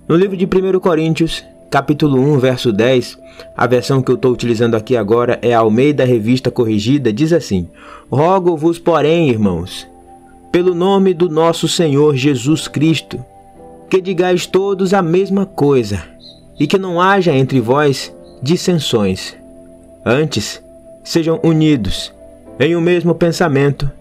no 0.07 0.15
livro 0.15 0.37
de 0.37 0.45
1 0.45 0.79
Coríntios, 0.79 1.43
capítulo 1.71 2.19
1, 2.19 2.37
verso 2.37 2.71
10, 2.71 3.17
a 3.57 3.65
versão 3.65 4.01
que 4.01 4.11
eu 4.11 4.15
estou 4.15 4.31
utilizando 4.31 4.75
aqui 4.75 4.95
agora 4.95 5.39
é 5.41 5.55
a 5.55 5.59
Almeida 5.59 6.05
Revista 6.05 6.51
Corrigida, 6.51 7.11
diz 7.11 7.33
assim: 7.33 7.67
Rogo-vos, 8.11 8.77
porém, 8.77 9.29
irmãos, 9.29 9.87
pelo 10.55 10.73
nome 10.73 11.13
do 11.13 11.27
nosso 11.27 11.67
Senhor 11.67 12.15
Jesus 12.15 12.65
Cristo, 12.65 13.19
que 13.89 13.99
digais 13.99 14.45
todos 14.45 14.93
a 14.93 15.01
mesma 15.01 15.45
coisa, 15.45 16.01
e 16.57 16.65
que 16.65 16.77
não 16.77 17.01
haja 17.01 17.35
entre 17.35 17.59
vós 17.59 18.15
dissensões. 18.41 19.35
Antes, 20.05 20.63
sejam 21.03 21.41
unidos 21.43 22.13
em 22.57 22.73
um 22.73 22.79
mesmo 22.79 23.13
pensamento 23.13 23.91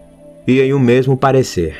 e 0.47 0.61
em 0.61 0.73
um 0.73 0.79
mesmo 0.79 1.17
parecer. 1.17 1.75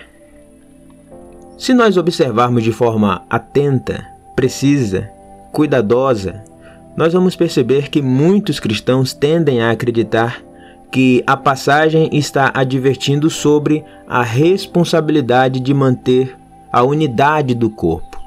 Se 1.57 1.73
nós 1.73 1.95
observarmos 1.95 2.61
de 2.61 2.73
forma 2.73 3.23
atenta, 3.29 4.05
precisa, 4.35 5.09
cuidadosa, 5.53 6.43
nós 6.97 7.13
vamos 7.13 7.33
perceber 7.33 7.87
que 7.87 8.01
muitos 8.01 8.59
cristãos 8.59 9.13
tendem 9.13 9.61
a 9.61 9.71
acreditar 9.71 10.43
que 10.91 11.23
a 11.25 11.35
passagem 11.35 12.09
está 12.13 12.51
advertindo 12.53 13.29
sobre 13.29 13.83
a 14.07 14.23
responsabilidade 14.23 15.59
de 15.59 15.73
manter 15.73 16.37
a 16.71 16.83
unidade 16.83 17.53
do 17.53 17.69
corpo. 17.69 18.19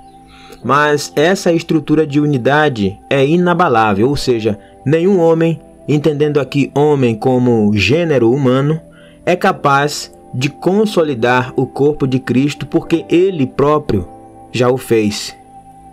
Mas 0.65 1.13
essa 1.15 1.53
estrutura 1.53 2.07
de 2.07 2.21
unidade 2.21 2.99
é 3.09 3.25
inabalável, 3.25 4.09
ou 4.09 4.17
seja, 4.17 4.59
nenhum 4.85 5.21
homem, 5.21 5.61
entendendo 5.87 6.41
aqui 6.41 6.71
homem 6.75 7.15
como 7.15 7.73
gênero 7.75 8.33
humano, 8.33 8.81
é 9.25 9.37
capaz 9.37 10.13
de 10.35 10.49
consolidar 10.49 11.53
o 11.57 11.67
corpo 11.67 12.07
de 12.07 12.19
Cristo 12.19 12.67
porque 12.67 13.05
ele 13.09 13.47
próprio 13.47 14.07
já 14.53 14.69
o 14.69 14.77
fez. 14.77 15.35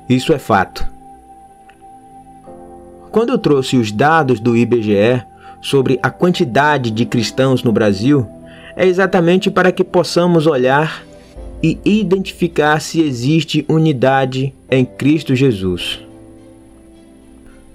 Isso 0.10 0.34
é 0.34 0.40
fato. 0.40 0.88
Quando 3.12 3.30
eu 3.30 3.38
trouxe 3.38 3.78
os 3.78 3.92
dados 3.92 4.40
do 4.40 4.58
IBGE 4.58 5.24
sobre 5.66 6.00
a 6.04 6.12
quantidade 6.12 6.92
de 6.92 7.08
cristãos 7.08 7.64
no 7.64 7.72
Brasil, 7.72 8.28
é 8.76 8.86
exatamente 8.86 9.50
para 9.50 9.72
que 9.72 9.84
possamos 9.84 10.46
olhar 10.46 11.04
e 11.64 11.80
identificar 11.84 12.80
se 12.80 13.02
existe 13.02 13.66
unidade 13.68 14.54
em 14.70 14.86
Cristo 14.86 15.34
Jesus. 15.34 16.00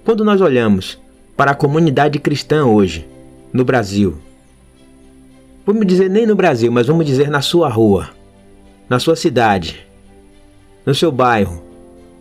Quando 0.05 0.23
nós 0.23 0.39
olhamos 0.39 0.97
para 1.35 1.51
a 1.51 1.55
comunidade 1.55 2.17
cristã 2.17 2.63
hoje, 2.63 3.05
no 3.51 3.65
Brasil, 3.65 4.17
vamos 5.65 5.85
dizer 5.85 6.09
nem 6.09 6.25
no 6.25 6.33
Brasil, 6.33 6.71
mas 6.71 6.87
vamos 6.87 7.05
dizer 7.05 7.29
na 7.29 7.41
sua 7.41 7.67
rua, 7.67 8.07
na 8.87 8.99
sua 8.99 9.17
cidade, 9.17 9.85
no 10.85 10.95
seu 10.95 11.11
bairro, 11.11 11.61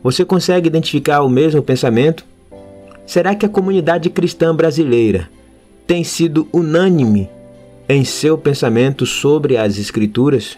você 0.02 0.24
consegue 0.24 0.66
identificar 0.66 1.22
o 1.22 1.28
mesmo 1.28 1.62
pensamento? 1.62 2.26
Será 3.06 3.36
que 3.36 3.46
a 3.46 3.48
comunidade 3.48 4.10
cristã 4.10 4.52
brasileira 4.52 5.28
tem 5.90 6.04
sido 6.04 6.46
unânime 6.52 7.28
em 7.88 8.04
seu 8.04 8.38
pensamento 8.38 9.04
sobre 9.04 9.56
as 9.56 9.76
Escrituras? 9.76 10.56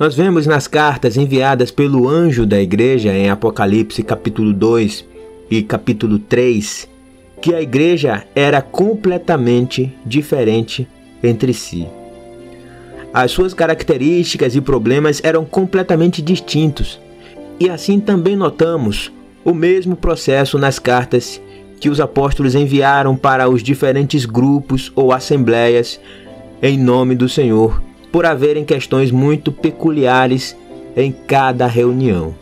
Nós 0.00 0.16
vemos 0.16 0.48
nas 0.48 0.66
cartas 0.66 1.16
enviadas 1.16 1.70
pelo 1.70 2.08
anjo 2.08 2.44
da 2.44 2.60
igreja 2.60 3.12
em 3.12 3.30
Apocalipse 3.30 4.02
capítulo 4.02 4.52
2 4.52 5.04
e 5.48 5.62
capítulo 5.62 6.18
3 6.18 6.88
que 7.40 7.54
a 7.54 7.62
igreja 7.62 8.26
era 8.34 8.60
completamente 8.60 9.94
diferente 10.04 10.88
entre 11.22 11.54
si. 11.54 11.86
As 13.14 13.30
suas 13.30 13.54
características 13.54 14.56
e 14.56 14.60
problemas 14.60 15.20
eram 15.22 15.44
completamente 15.44 16.20
distintos. 16.20 17.00
E 17.60 17.70
assim 17.70 18.00
também 18.00 18.34
notamos 18.34 19.12
o 19.44 19.54
mesmo 19.54 19.94
processo 19.94 20.58
nas 20.58 20.80
cartas 20.80 21.40
que 21.78 21.88
os 21.88 22.00
apóstolos 22.00 22.54
enviaram 22.54 23.16
para 23.16 23.48
os 23.48 23.62
diferentes 23.62 24.24
grupos 24.24 24.92
ou 24.94 25.12
assembleias 25.12 26.00
em 26.62 26.76
nome 26.76 27.14
do 27.14 27.28
Senhor, 27.28 27.80
por 28.10 28.26
haverem 28.26 28.64
questões 28.64 29.10
muito 29.10 29.52
peculiares 29.52 30.56
em 30.96 31.12
cada 31.12 31.66
reunião. 31.66 32.34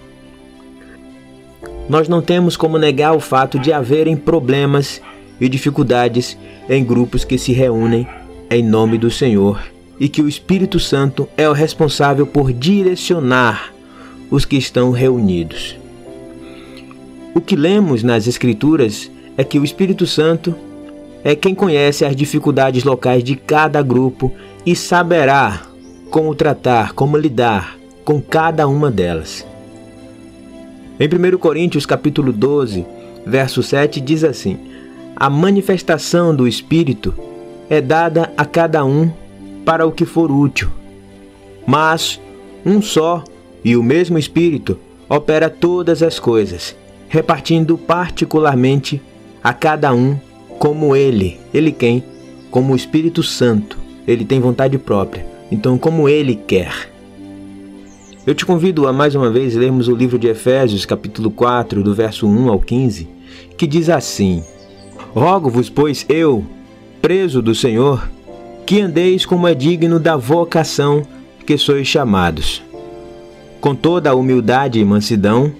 Nós 1.88 2.09
não 2.09 2.23
temos 2.23 2.57
como 2.57 2.78
negar 2.78 3.14
o 3.14 3.21
fato 3.21 3.59
de 3.59 3.73
haverem 3.73 4.16
problemas 4.16 5.00
e 5.40 5.49
dificuldades 5.49 6.37
em 6.69 6.85
grupos 6.85 7.25
que 7.25 7.38
se 7.38 7.52
reúnem 7.52 8.07
em 8.50 8.62
nome 8.62 8.97
do 8.99 9.11
Senhor 9.11 9.61
e 10.00 10.09
que 10.09 10.23
o 10.23 10.28
Espírito 10.28 10.81
Santo 10.81 11.28
é 11.37 11.49
o 11.49 11.52
responsável 11.52 12.26
por 12.26 12.52
direcionar 12.52 13.73
os 14.31 14.45
que 14.45 14.57
estão 14.57 14.90
reunidos. 14.90 15.76
O 17.35 17.40
que 17.40 17.55
lemos 17.55 18.02
nas 18.02 18.26
Escrituras 18.26 19.11
é 19.37 19.45
que 19.45 19.59
o 19.59 19.64
Espírito 19.64 20.07
Santo 20.07 20.55
é 21.23 21.35
quem 21.35 21.55
conhece 21.55 22.05
as 22.05 22.14
dificuldades 22.14 22.85
locais 22.85 23.23
de 23.23 23.37
cada 23.37 23.83
grupo 23.83 24.33
e 24.64 24.76
saberá 24.76 25.62
como 26.11 26.35
tratar, 26.35 26.93
como 26.93 27.16
lidar 27.16 27.76
com 28.05 28.21
cada 28.21 28.66
uma 28.69 28.90
delas. 28.90 29.47
Em 30.99 31.07
1 31.07 31.37
Coríntios 31.38 31.85
capítulo 31.85 32.33
12, 32.33 32.87
verso 33.26 33.62
7 33.62 34.00
diz 34.00 34.25
assim: 34.25 34.59
A 35.16 35.28
manifestação 35.28 36.35
do 36.35 36.47
Espírito 36.47 37.14
é 37.69 37.81
dada 37.81 38.33
a 38.37 38.45
cada 38.45 38.85
um 38.85 39.11
para 39.64 39.85
o 39.87 39.93
que 39.93 40.07
for 40.07 40.31
útil. 40.31 40.71
Mas 41.66 42.21
um 42.64 42.81
só 42.81 43.25
e 43.64 43.76
o 43.76 43.83
mesmo 43.83 44.16
Espírito 44.16 44.78
opera 45.09 45.50
todas 45.50 46.02
as 46.02 46.19
coisas, 46.21 46.76
repartindo 47.09 47.76
particularmente 47.76 49.02
a 49.47 49.52
cada 49.52 49.95
um 49.95 50.17
como 50.59 50.97
ele, 50.97 51.39
ele 51.54 51.71
quem? 51.71 52.02
Como 52.50 52.73
o 52.73 52.76
Espírito 52.76 53.23
Santo. 53.23 53.78
Ele 54.04 54.25
tem 54.25 54.41
vontade 54.41 54.76
própria. 54.76 55.25
Então, 55.52 55.78
como 55.78 56.09
ele 56.09 56.35
quer. 56.35 56.91
Eu 58.26 58.35
te 58.35 58.45
convido 58.45 58.89
a 58.89 58.93
mais 58.93 59.15
uma 59.15 59.30
vez 59.30 59.54
lermos 59.54 59.87
o 59.87 59.95
livro 59.95 60.19
de 60.19 60.26
Efésios, 60.26 60.85
capítulo 60.85 61.30
4, 61.30 61.80
do 61.85 61.95
verso 61.95 62.26
1 62.26 62.50
ao 62.50 62.59
15, 62.59 63.09
que 63.56 63.69
diz 63.69 63.89
assim: 63.89 64.43
Rogo-vos, 65.15 65.71
pois 65.71 66.04
eu, 66.09 66.45
preso 67.00 67.41
do 67.41 67.54
Senhor, 67.54 68.11
que 68.67 68.80
andeis 68.80 69.25
como 69.25 69.47
é 69.47 69.54
digno 69.54 70.00
da 70.00 70.17
vocação 70.17 71.04
que 71.47 71.56
sois 71.56 71.87
chamados, 71.87 72.65
com 73.61 73.76
toda 73.76 74.11
a 74.11 74.15
humildade 74.15 74.80
e 74.80 74.85
mansidão, 74.85 75.52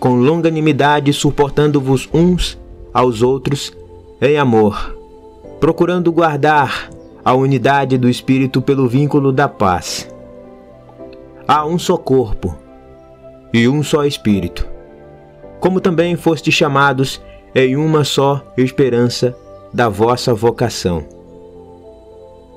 com 0.00 0.14
longanimidade, 0.14 1.12
suportando-vos 1.12 2.08
uns 2.10 2.56
aos 2.92 3.22
outros 3.22 3.72
em 4.20 4.36
amor, 4.38 4.96
procurando 5.60 6.12
guardar 6.12 6.90
a 7.24 7.34
unidade 7.34 7.98
do 7.98 8.08
Espírito 8.08 8.60
pelo 8.62 8.88
vínculo 8.88 9.32
da 9.32 9.48
paz. 9.48 10.12
Há 11.46 11.64
um 11.64 11.78
só 11.78 11.96
corpo 11.96 12.54
e 13.52 13.68
um 13.68 13.82
só 13.82 14.04
Espírito, 14.04 14.66
como 15.60 15.80
também 15.80 16.16
foste 16.16 16.50
chamados 16.50 17.20
em 17.54 17.76
uma 17.76 18.04
só 18.04 18.42
esperança 18.56 19.36
da 19.72 19.88
vossa 19.88 20.34
vocação. 20.34 21.04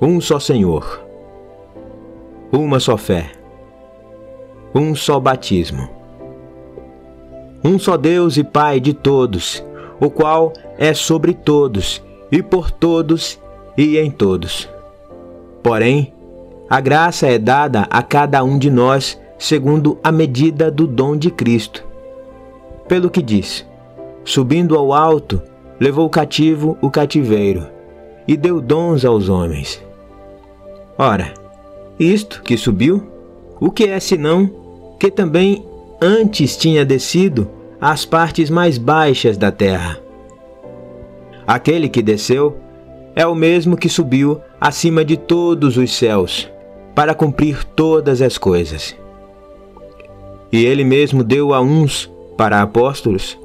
Um 0.01 0.19
só 0.19 0.39
Senhor, 0.39 1.01
uma 2.51 2.79
só 2.79 2.97
fé, 2.97 3.31
um 4.73 4.95
só 4.95 5.19
batismo, 5.19 5.89
um 7.63 7.77
só 7.77 7.97
Deus 7.97 8.37
e 8.37 8.43
Pai 8.43 8.79
de 8.79 8.93
todos 8.93 9.63
o 10.01 10.09
qual 10.09 10.51
é 10.79 10.95
sobre 10.95 11.33
todos, 11.33 12.03
e 12.31 12.41
por 12.41 12.71
todos, 12.71 13.39
e 13.77 13.99
em 13.99 14.09
todos. 14.09 14.67
Porém, 15.61 16.11
a 16.67 16.81
graça 16.81 17.27
é 17.27 17.37
dada 17.37 17.87
a 17.89 18.01
cada 18.01 18.43
um 18.43 18.57
de 18.57 18.71
nós 18.71 19.21
segundo 19.37 19.99
a 20.03 20.11
medida 20.11 20.71
do 20.71 20.87
dom 20.87 21.15
de 21.15 21.29
Cristo. 21.29 21.85
Pelo 22.87 23.11
que 23.11 23.21
diz: 23.21 23.65
Subindo 24.25 24.75
ao 24.75 24.91
alto, 24.91 25.41
levou 25.79 26.09
cativo 26.09 26.77
o 26.81 26.89
cativeiro, 26.89 27.67
e 28.27 28.35
deu 28.35 28.59
dons 28.59 29.05
aos 29.05 29.29
homens. 29.29 29.83
Ora, 30.97 31.33
isto 31.99 32.41
que 32.41 32.57
subiu, 32.57 33.07
o 33.59 33.69
que 33.69 33.83
é 33.83 33.99
senão 33.99 34.49
que 34.99 35.11
também 35.11 35.65
antes 36.01 36.57
tinha 36.57 36.83
descido 36.83 37.47
às 37.81 38.05
partes 38.05 38.51
mais 38.51 38.77
baixas 38.77 39.37
da 39.37 39.51
terra. 39.51 39.97
Aquele 41.47 41.89
que 41.89 42.03
desceu 42.03 42.55
é 43.15 43.25
o 43.25 43.33
mesmo 43.33 43.75
que 43.75 43.89
subiu 43.89 44.39
acima 44.59 45.03
de 45.03 45.17
todos 45.17 45.75
os 45.77 45.91
céus, 45.91 46.47
para 46.93 47.15
cumprir 47.15 47.63
todas 47.63 48.21
as 48.21 48.37
coisas. 48.37 48.95
E 50.51 50.63
ele 50.63 50.83
mesmo 50.83 51.23
deu 51.23 51.55
a 51.55 51.59
uns 51.59 52.09
para 52.37 52.61
apóstolos, 52.61 53.39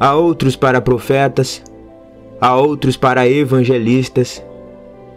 a 0.00 0.14
outros 0.14 0.56
para 0.56 0.80
profetas, 0.80 1.62
a 2.40 2.56
outros 2.56 2.96
para 2.96 3.28
evangelistas 3.28 4.42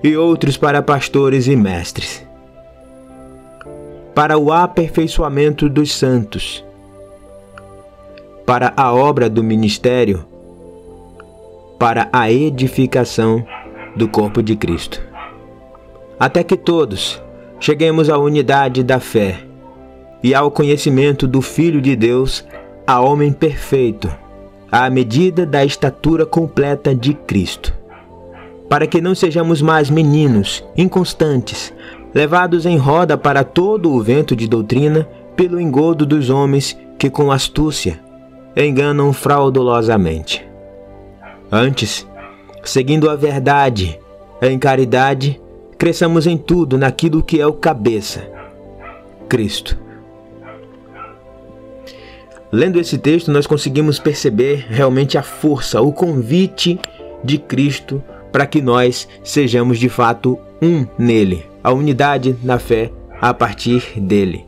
e 0.03 0.17
outros 0.17 0.57
para 0.57 0.81
pastores 0.81 1.47
e 1.47 1.55
mestres, 1.55 2.25
para 4.13 4.37
o 4.37 4.51
aperfeiçoamento 4.51 5.69
dos 5.69 5.93
santos 5.93 6.63
para 8.49 8.73
a 8.75 8.91
obra 8.91 9.29
do 9.29 9.43
ministério, 9.43 10.25
para 11.77 12.09
a 12.11 12.31
edificação 12.31 13.45
do 13.95 14.07
corpo 14.07 14.41
de 14.41 14.55
Cristo. 14.55 14.99
Até 16.19 16.43
que 16.43 16.57
todos 16.57 17.21
cheguemos 17.59 18.09
à 18.09 18.17
unidade 18.17 18.81
da 18.83 18.99
fé 18.99 19.37
e 20.23 20.33
ao 20.33 20.49
conhecimento 20.49 21.27
do 21.27 21.43
Filho 21.43 21.79
de 21.79 21.95
Deus, 21.95 22.43
a 22.87 22.99
homem 22.99 23.31
perfeito, 23.31 24.11
à 24.71 24.89
medida 24.89 25.45
da 25.45 25.63
estatura 25.63 26.25
completa 26.25 26.95
de 26.95 27.13
Cristo. 27.13 27.71
Para 28.67 28.87
que 28.87 28.99
não 28.99 29.13
sejamos 29.13 29.61
mais 29.61 29.91
meninos, 29.91 30.65
inconstantes, 30.75 31.71
levados 32.15 32.65
em 32.65 32.77
roda 32.77 33.15
para 33.15 33.43
todo 33.43 33.93
o 33.93 34.01
vento 34.01 34.35
de 34.35 34.47
doutrina 34.47 35.07
pelo 35.35 35.61
engodo 35.61 36.03
dos 36.03 36.31
homens 36.31 36.75
que 36.97 37.11
com 37.11 37.31
astúcia 37.31 38.08
enganam 38.55 39.13
fraudulosamente. 39.13 40.47
Antes, 41.51 42.07
seguindo 42.63 43.09
a 43.09 43.15
verdade 43.15 43.99
em 44.41 44.57
caridade, 44.57 45.39
cresçamos 45.77 46.27
em 46.27 46.37
tudo 46.37 46.77
naquilo 46.77 47.23
que 47.23 47.39
é 47.39 47.47
o 47.47 47.53
cabeça, 47.53 48.27
Cristo. 49.27 49.77
Lendo 52.51 52.79
esse 52.79 52.97
texto, 52.97 53.31
nós 53.31 53.45
conseguimos 53.45 53.99
perceber 53.99 54.65
realmente 54.69 55.17
a 55.17 55.21
força, 55.21 55.81
o 55.81 55.93
convite 55.93 56.79
de 57.23 57.37
Cristo 57.37 58.03
para 58.31 58.45
que 58.45 58.61
nós 58.61 59.07
sejamos 59.23 59.77
de 59.77 59.89
fato 59.89 60.37
um 60.61 60.85
nele, 60.97 61.45
a 61.63 61.71
unidade 61.71 62.35
na 62.43 62.57
fé 62.57 62.91
a 63.21 63.33
partir 63.33 63.99
dele. 63.99 64.45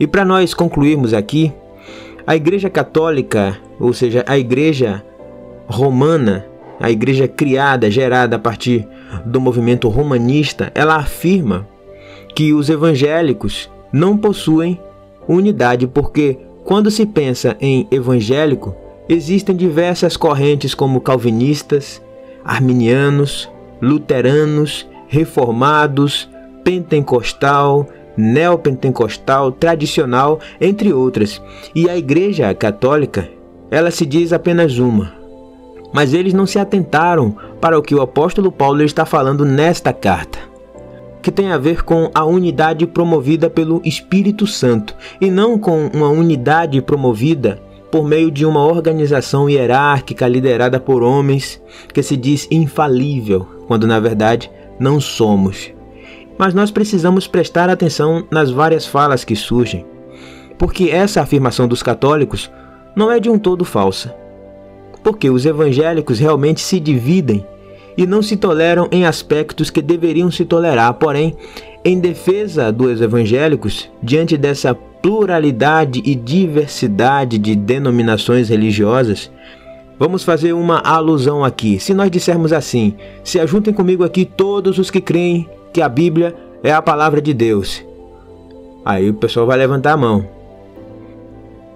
E 0.00 0.06
para 0.06 0.24
nós 0.24 0.54
concluirmos 0.54 1.14
aqui, 1.14 1.52
a 2.28 2.36
Igreja 2.36 2.68
Católica, 2.68 3.56
ou 3.80 3.94
seja, 3.94 4.22
a 4.28 4.36
Igreja 4.38 5.02
Romana, 5.66 6.44
a 6.78 6.90
igreja 6.90 7.26
criada, 7.26 7.90
gerada 7.90 8.36
a 8.36 8.38
partir 8.38 8.86
do 9.24 9.40
movimento 9.40 9.88
romanista, 9.88 10.70
ela 10.74 10.96
afirma 10.96 11.66
que 12.36 12.52
os 12.52 12.68
evangélicos 12.68 13.70
não 13.90 14.14
possuem 14.14 14.78
unidade, 15.26 15.86
porque 15.86 16.38
quando 16.64 16.90
se 16.90 17.06
pensa 17.06 17.56
em 17.62 17.88
evangélico, 17.90 18.76
existem 19.08 19.56
diversas 19.56 20.14
correntes 20.14 20.74
como 20.74 21.00
calvinistas, 21.00 22.02
arminianos, 22.44 23.50
luteranos, 23.80 24.86
reformados, 25.08 26.28
pentecostal, 26.62 27.88
neopentecostal, 28.18 29.52
tradicional, 29.52 30.40
entre 30.60 30.92
outras. 30.92 31.40
E 31.72 31.88
a 31.88 31.96
Igreja 31.96 32.52
Católica, 32.52 33.28
ela 33.70 33.92
se 33.92 34.04
diz 34.04 34.32
apenas 34.32 34.78
uma, 34.78 35.14
mas 35.92 36.12
eles 36.12 36.34
não 36.34 36.44
se 36.44 36.58
atentaram 36.58 37.36
para 37.60 37.78
o 37.78 37.82
que 37.82 37.94
o 37.94 38.02
apóstolo 38.02 38.50
Paulo 38.50 38.82
está 38.82 39.06
falando 39.06 39.44
nesta 39.44 39.92
carta, 39.92 40.38
que 41.22 41.30
tem 41.30 41.52
a 41.52 41.58
ver 41.58 41.84
com 41.84 42.10
a 42.12 42.24
unidade 42.24 42.86
promovida 42.86 43.48
pelo 43.48 43.80
Espírito 43.84 44.46
Santo 44.46 44.96
e 45.20 45.30
não 45.30 45.58
com 45.58 45.86
uma 45.94 46.08
unidade 46.08 46.82
promovida 46.82 47.62
por 47.90 48.06
meio 48.06 48.30
de 48.30 48.44
uma 48.44 48.64
organização 48.64 49.48
hierárquica 49.48 50.28
liderada 50.28 50.78
por 50.78 51.02
homens 51.02 51.62
que 51.92 52.02
se 52.02 52.16
diz 52.16 52.46
infalível, 52.50 53.46
quando 53.66 53.86
na 53.86 53.98
verdade 53.98 54.50
não 54.78 55.00
somos. 55.00 55.77
Mas 56.38 56.54
nós 56.54 56.70
precisamos 56.70 57.26
prestar 57.26 57.68
atenção 57.68 58.26
nas 58.30 58.50
várias 58.50 58.86
falas 58.86 59.24
que 59.24 59.34
surgem, 59.34 59.84
porque 60.56 60.90
essa 60.90 61.20
afirmação 61.20 61.66
dos 61.66 61.82
católicos 61.82 62.50
não 62.94 63.10
é 63.10 63.18
de 63.18 63.28
um 63.28 63.38
todo 63.38 63.64
falsa 63.64 64.14
porque 65.02 65.30
os 65.30 65.46
evangélicos 65.46 66.18
realmente 66.18 66.60
se 66.60 66.78
dividem 66.78 67.44
e 67.96 68.06
não 68.06 68.22
se 68.22 68.36
toleram 68.36 68.88
em 68.92 69.04
aspectos 69.04 69.70
que 69.70 69.82
deveriam 69.82 70.30
se 70.30 70.44
tolerar. 70.44 70.94
Porém, 70.94 71.34
em 71.84 71.98
defesa 71.98 72.70
dos 72.70 73.00
evangélicos, 73.00 73.90
diante 74.02 74.36
dessa 74.36 74.74
pluralidade 74.74 76.02
e 76.04 76.14
diversidade 76.14 77.38
de 77.38 77.56
denominações 77.56 78.48
religiosas, 78.48 79.30
vamos 79.98 80.22
fazer 80.22 80.52
uma 80.52 80.80
alusão 80.80 81.44
aqui. 81.44 81.80
Se 81.80 81.94
nós 81.94 82.10
dissermos 82.10 82.52
assim: 82.52 82.94
se 83.24 83.40
ajuntem 83.40 83.72
comigo 83.72 84.04
aqui 84.04 84.24
todos 84.24 84.78
os 84.78 84.90
que 84.90 85.00
creem 85.00 85.48
que 85.72 85.80
a 85.80 85.88
Bíblia 85.88 86.34
é 86.62 86.72
a 86.72 86.82
palavra 86.82 87.20
de 87.20 87.32
Deus. 87.32 87.84
Aí 88.84 89.10
o 89.10 89.14
pessoal 89.14 89.46
vai 89.46 89.58
levantar 89.58 89.92
a 89.92 89.96
mão. 89.96 90.26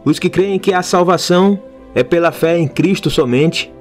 Os 0.05 0.18
que 0.18 0.31
creem 0.31 0.59
que 0.59 0.72
a 0.72 0.83
salvação 0.83 1.59
é 1.94 2.02
pela 2.02 2.33
fé 2.33 2.59
em 2.59 2.66
Cristo 2.66 3.11
somente 3.11 3.72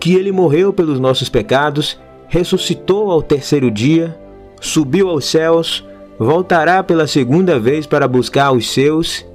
que 0.00 0.14
ele 0.14 0.32
morreu 0.32 0.72
pelos 0.72 1.00
nossos 1.00 1.28
pecados, 1.28 1.98
ressuscitou 2.28 3.10
ao 3.10 3.22
terceiro 3.22 3.70
dia, 3.70 4.16
subiu 4.60 5.08
aos 5.08 5.24
céus, 5.24 5.84
voltará 6.18 6.82
pela 6.82 7.06
segunda 7.06 7.58
vez 7.58 7.86
para 7.86 8.08
buscar 8.08 8.52
os 8.52 8.70
seus. 8.70 9.26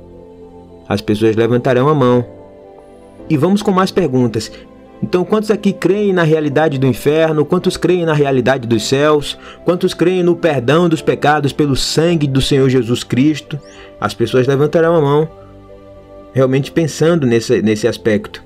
As 0.88 1.02
pessoas 1.02 1.36
levantarão 1.36 1.88
a 1.90 1.94
mão. 1.94 2.26
E 3.30 3.38
vamos 3.38 3.62
com 3.62 3.72
mais 3.72 3.92
perguntas. 3.92 4.52
Então, 5.04 5.26
quantos 5.26 5.52
aqui 5.52 5.74
creem 5.74 6.14
na 6.14 6.24
realidade 6.24 6.78
do 6.78 6.88
inferno? 6.88 7.44
Quantos 7.44 7.76
creem 7.76 8.06
na 8.06 8.14
realidade 8.14 8.66
dos 8.66 8.88
céus? 8.88 9.38
Quantos 9.66 9.94
creem 9.94 10.24
no 10.24 10.34
perdão 10.34 10.88
dos 10.88 11.02
pecados 11.02 11.52
pelo 11.52 11.76
sangue 11.76 12.26
do 12.26 12.42
Senhor 12.42 12.70
Jesus 12.70 13.04
Cristo? 13.04 13.60
As 14.00 14.14
pessoas 14.14 14.48
levantarão 14.48 14.96
a 14.96 15.02
mão 15.02 15.30
realmente 16.34 16.72
pensando 16.72 17.28
nesse, 17.28 17.62
nesse 17.62 17.86
aspecto. 17.86 18.42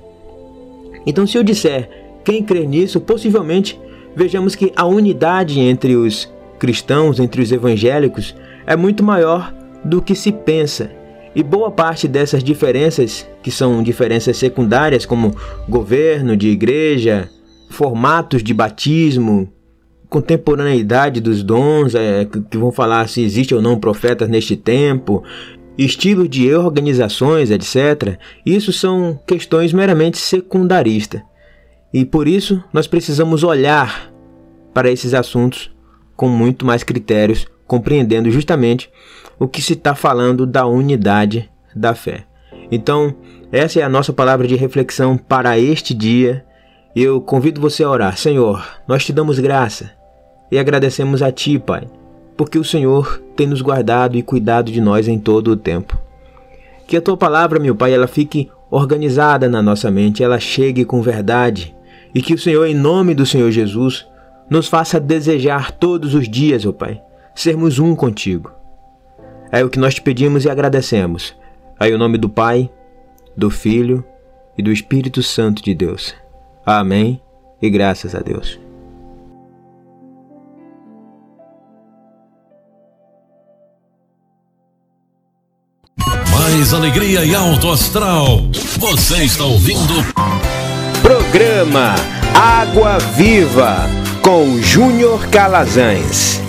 Então, 1.06 1.28
se 1.28 1.38
eu 1.38 1.44
disser 1.44 1.88
quem 2.24 2.42
crê 2.42 2.66
nisso, 2.66 3.00
possivelmente 3.00 3.80
vejamos 4.16 4.56
que 4.56 4.72
a 4.74 4.84
unidade 4.84 5.60
entre 5.60 5.94
os 5.94 6.28
cristãos, 6.58 7.20
entre 7.20 7.40
os 7.40 7.52
evangélicos, 7.52 8.34
é 8.66 8.74
muito 8.74 9.04
maior 9.04 9.54
do 9.84 10.02
que 10.02 10.12
se 10.12 10.32
pensa. 10.32 10.90
E 11.34 11.42
boa 11.42 11.70
parte 11.70 12.08
dessas 12.08 12.42
diferenças, 12.42 13.26
que 13.42 13.50
são 13.50 13.82
diferenças 13.82 14.36
secundárias, 14.36 15.06
como 15.06 15.34
governo 15.68 16.36
de 16.36 16.48
igreja, 16.48 17.28
formatos 17.70 18.42
de 18.42 18.54
batismo, 18.54 19.52
contemporaneidade 20.08 21.20
dos 21.20 21.42
dons, 21.42 21.94
é, 21.94 22.24
que 22.24 22.56
vão 22.56 22.72
falar 22.72 23.08
se 23.08 23.22
existe 23.22 23.54
ou 23.54 23.60
não 23.60 23.78
profetas 23.78 24.28
neste 24.28 24.56
tempo, 24.56 25.22
estilo 25.76 26.28
de 26.28 26.52
organizações, 26.52 27.50
etc., 27.50 28.18
isso 28.44 28.72
são 28.72 29.18
questões 29.26 29.72
meramente 29.72 30.18
secundaristas. 30.18 31.20
E 31.92 32.04
por 32.04 32.26
isso 32.26 32.62
nós 32.72 32.86
precisamos 32.86 33.44
olhar 33.44 34.12
para 34.74 34.90
esses 34.90 35.14
assuntos 35.14 35.70
com 36.16 36.28
muito 36.28 36.66
mais 36.66 36.82
critérios, 36.82 37.46
compreendendo 37.66 38.30
justamente 38.30 38.90
o 39.38 39.46
que 39.48 39.62
se 39.62 39.74
está 39.74 39.94
falando 39.94 40.46
da 40.46 40.66
unidade 40.66 41.50
da 41.74 41.94
fé. 41.94 42.24
Então, 42.70 43.14
essa 43.52 43.80
é 43.80 43.82
a 43.82 43.88
nossa 43.88 44.12
palavra 44.12 44.46
de 44.46 44.56
reflexão 44.56 45.16
para 45.16 45.58
este 45.58 45.94
dia. 45.94 46.44
Eu 46.94 47.20
convido 47.20 47.60
você 47.60 47.84
a 47.84 47.90
orar. 47.90 48.16
Senhor, 48.18 48.66
nós 48.86 49.04
te 49.04 49.12
damos 49.12 49.38
graça 49.38 49.90
e 50.50 50.58
agradecemos 50.58 51.22
a 51.22 51.30
Ti, 51.30 51.58
Pai 51.58 51.88
porque 52.38 52.56
o 52.56 52.64
Senhor 52.64 53.20
tem 53.34 53.48
nos 53.48 53.60
guardado 53.60 54.16
e 54.16 54.22
cuidado 54.22 54.70
de 54.70 54.80
nós 54.80 55.08
em 55.08 55.18
todo 55.18 55.48
o 55.48 55.56
tempo. 55.56 55.98
Que 56.86 56.96
a 56.96 57.02
tua 57.02 57.16
palavra, 57.16 57.58
meu 57.58 57.74
Pai, 57.74 57.92
ela 57.92 58.06
fique 58.06 58.48
organizada 58.70 59.48
na 59.48 59.60
nossa 59.60 59.90
mente, 59.90 60.22
ela 60.22 60.38
chegue 60.38 60.84
com 60.84 61.02
verdade, 61.02 61.74
e 62.14 62.22
que 62.22 62.32
o 62.32 62.38
Senhor, 62.38 62.64
em 62.64 62.76
nome 62.76 63.12
do 63.12 63.26
Senhor 63.26 63.50
Jesus, 63.50 64.06
nos 64.48 64.68
faça 64.68 65.00
desejar 65.00 65.72
todos 65.72 66.14
os 66.14 66.28
dias, 66.28 66.64
ó 66.64 66.70
Pai, 66.70 67.02
sermos 67.34 67.80
um 67.80 67.96
contigo. 67.96 68.52
É 69.50 69.64
o 69.64 69.68
que 69.68 69.78
nós 69.78 69.94
te 69.94 70.02
pedimos 70.02 70.44
e 70.44 70.50
agradecemos. 70.50 71.34
Aí 71.78 71.92
o 71.92 71.98
nome 71.98 72.18
do 72.18 72.28
Pai, 72.28 72.70
do 73.36 73.50
Filho 73.50 74.04
e 74.56 74.62
do 74.62 74.72
Espírito 74.72 75.22
Santo 75.22 75.62
de 75.62 75.74
Deus. 75.74 76.14
Amém 76.64 77.20
e 77.60 77.70
graças 77.70 78.14
a 78.14 78.20
Deus. 78.20 78.58
mais 86.58 86.72
alegria 86.72 87.24
e 87.24 87.34
alto 87.34 87.70
astral. 87.70 88.40
Você 88.78 89.24
está 89.24 89.44
ouvindo. 89.44 89.94
Programa 91.02 91.94
Água 92.34 92.98
Viva 92.98 93.86
com 94.22 94.60
Júnior 94.62 95.28
Calazans. 95.28 96.47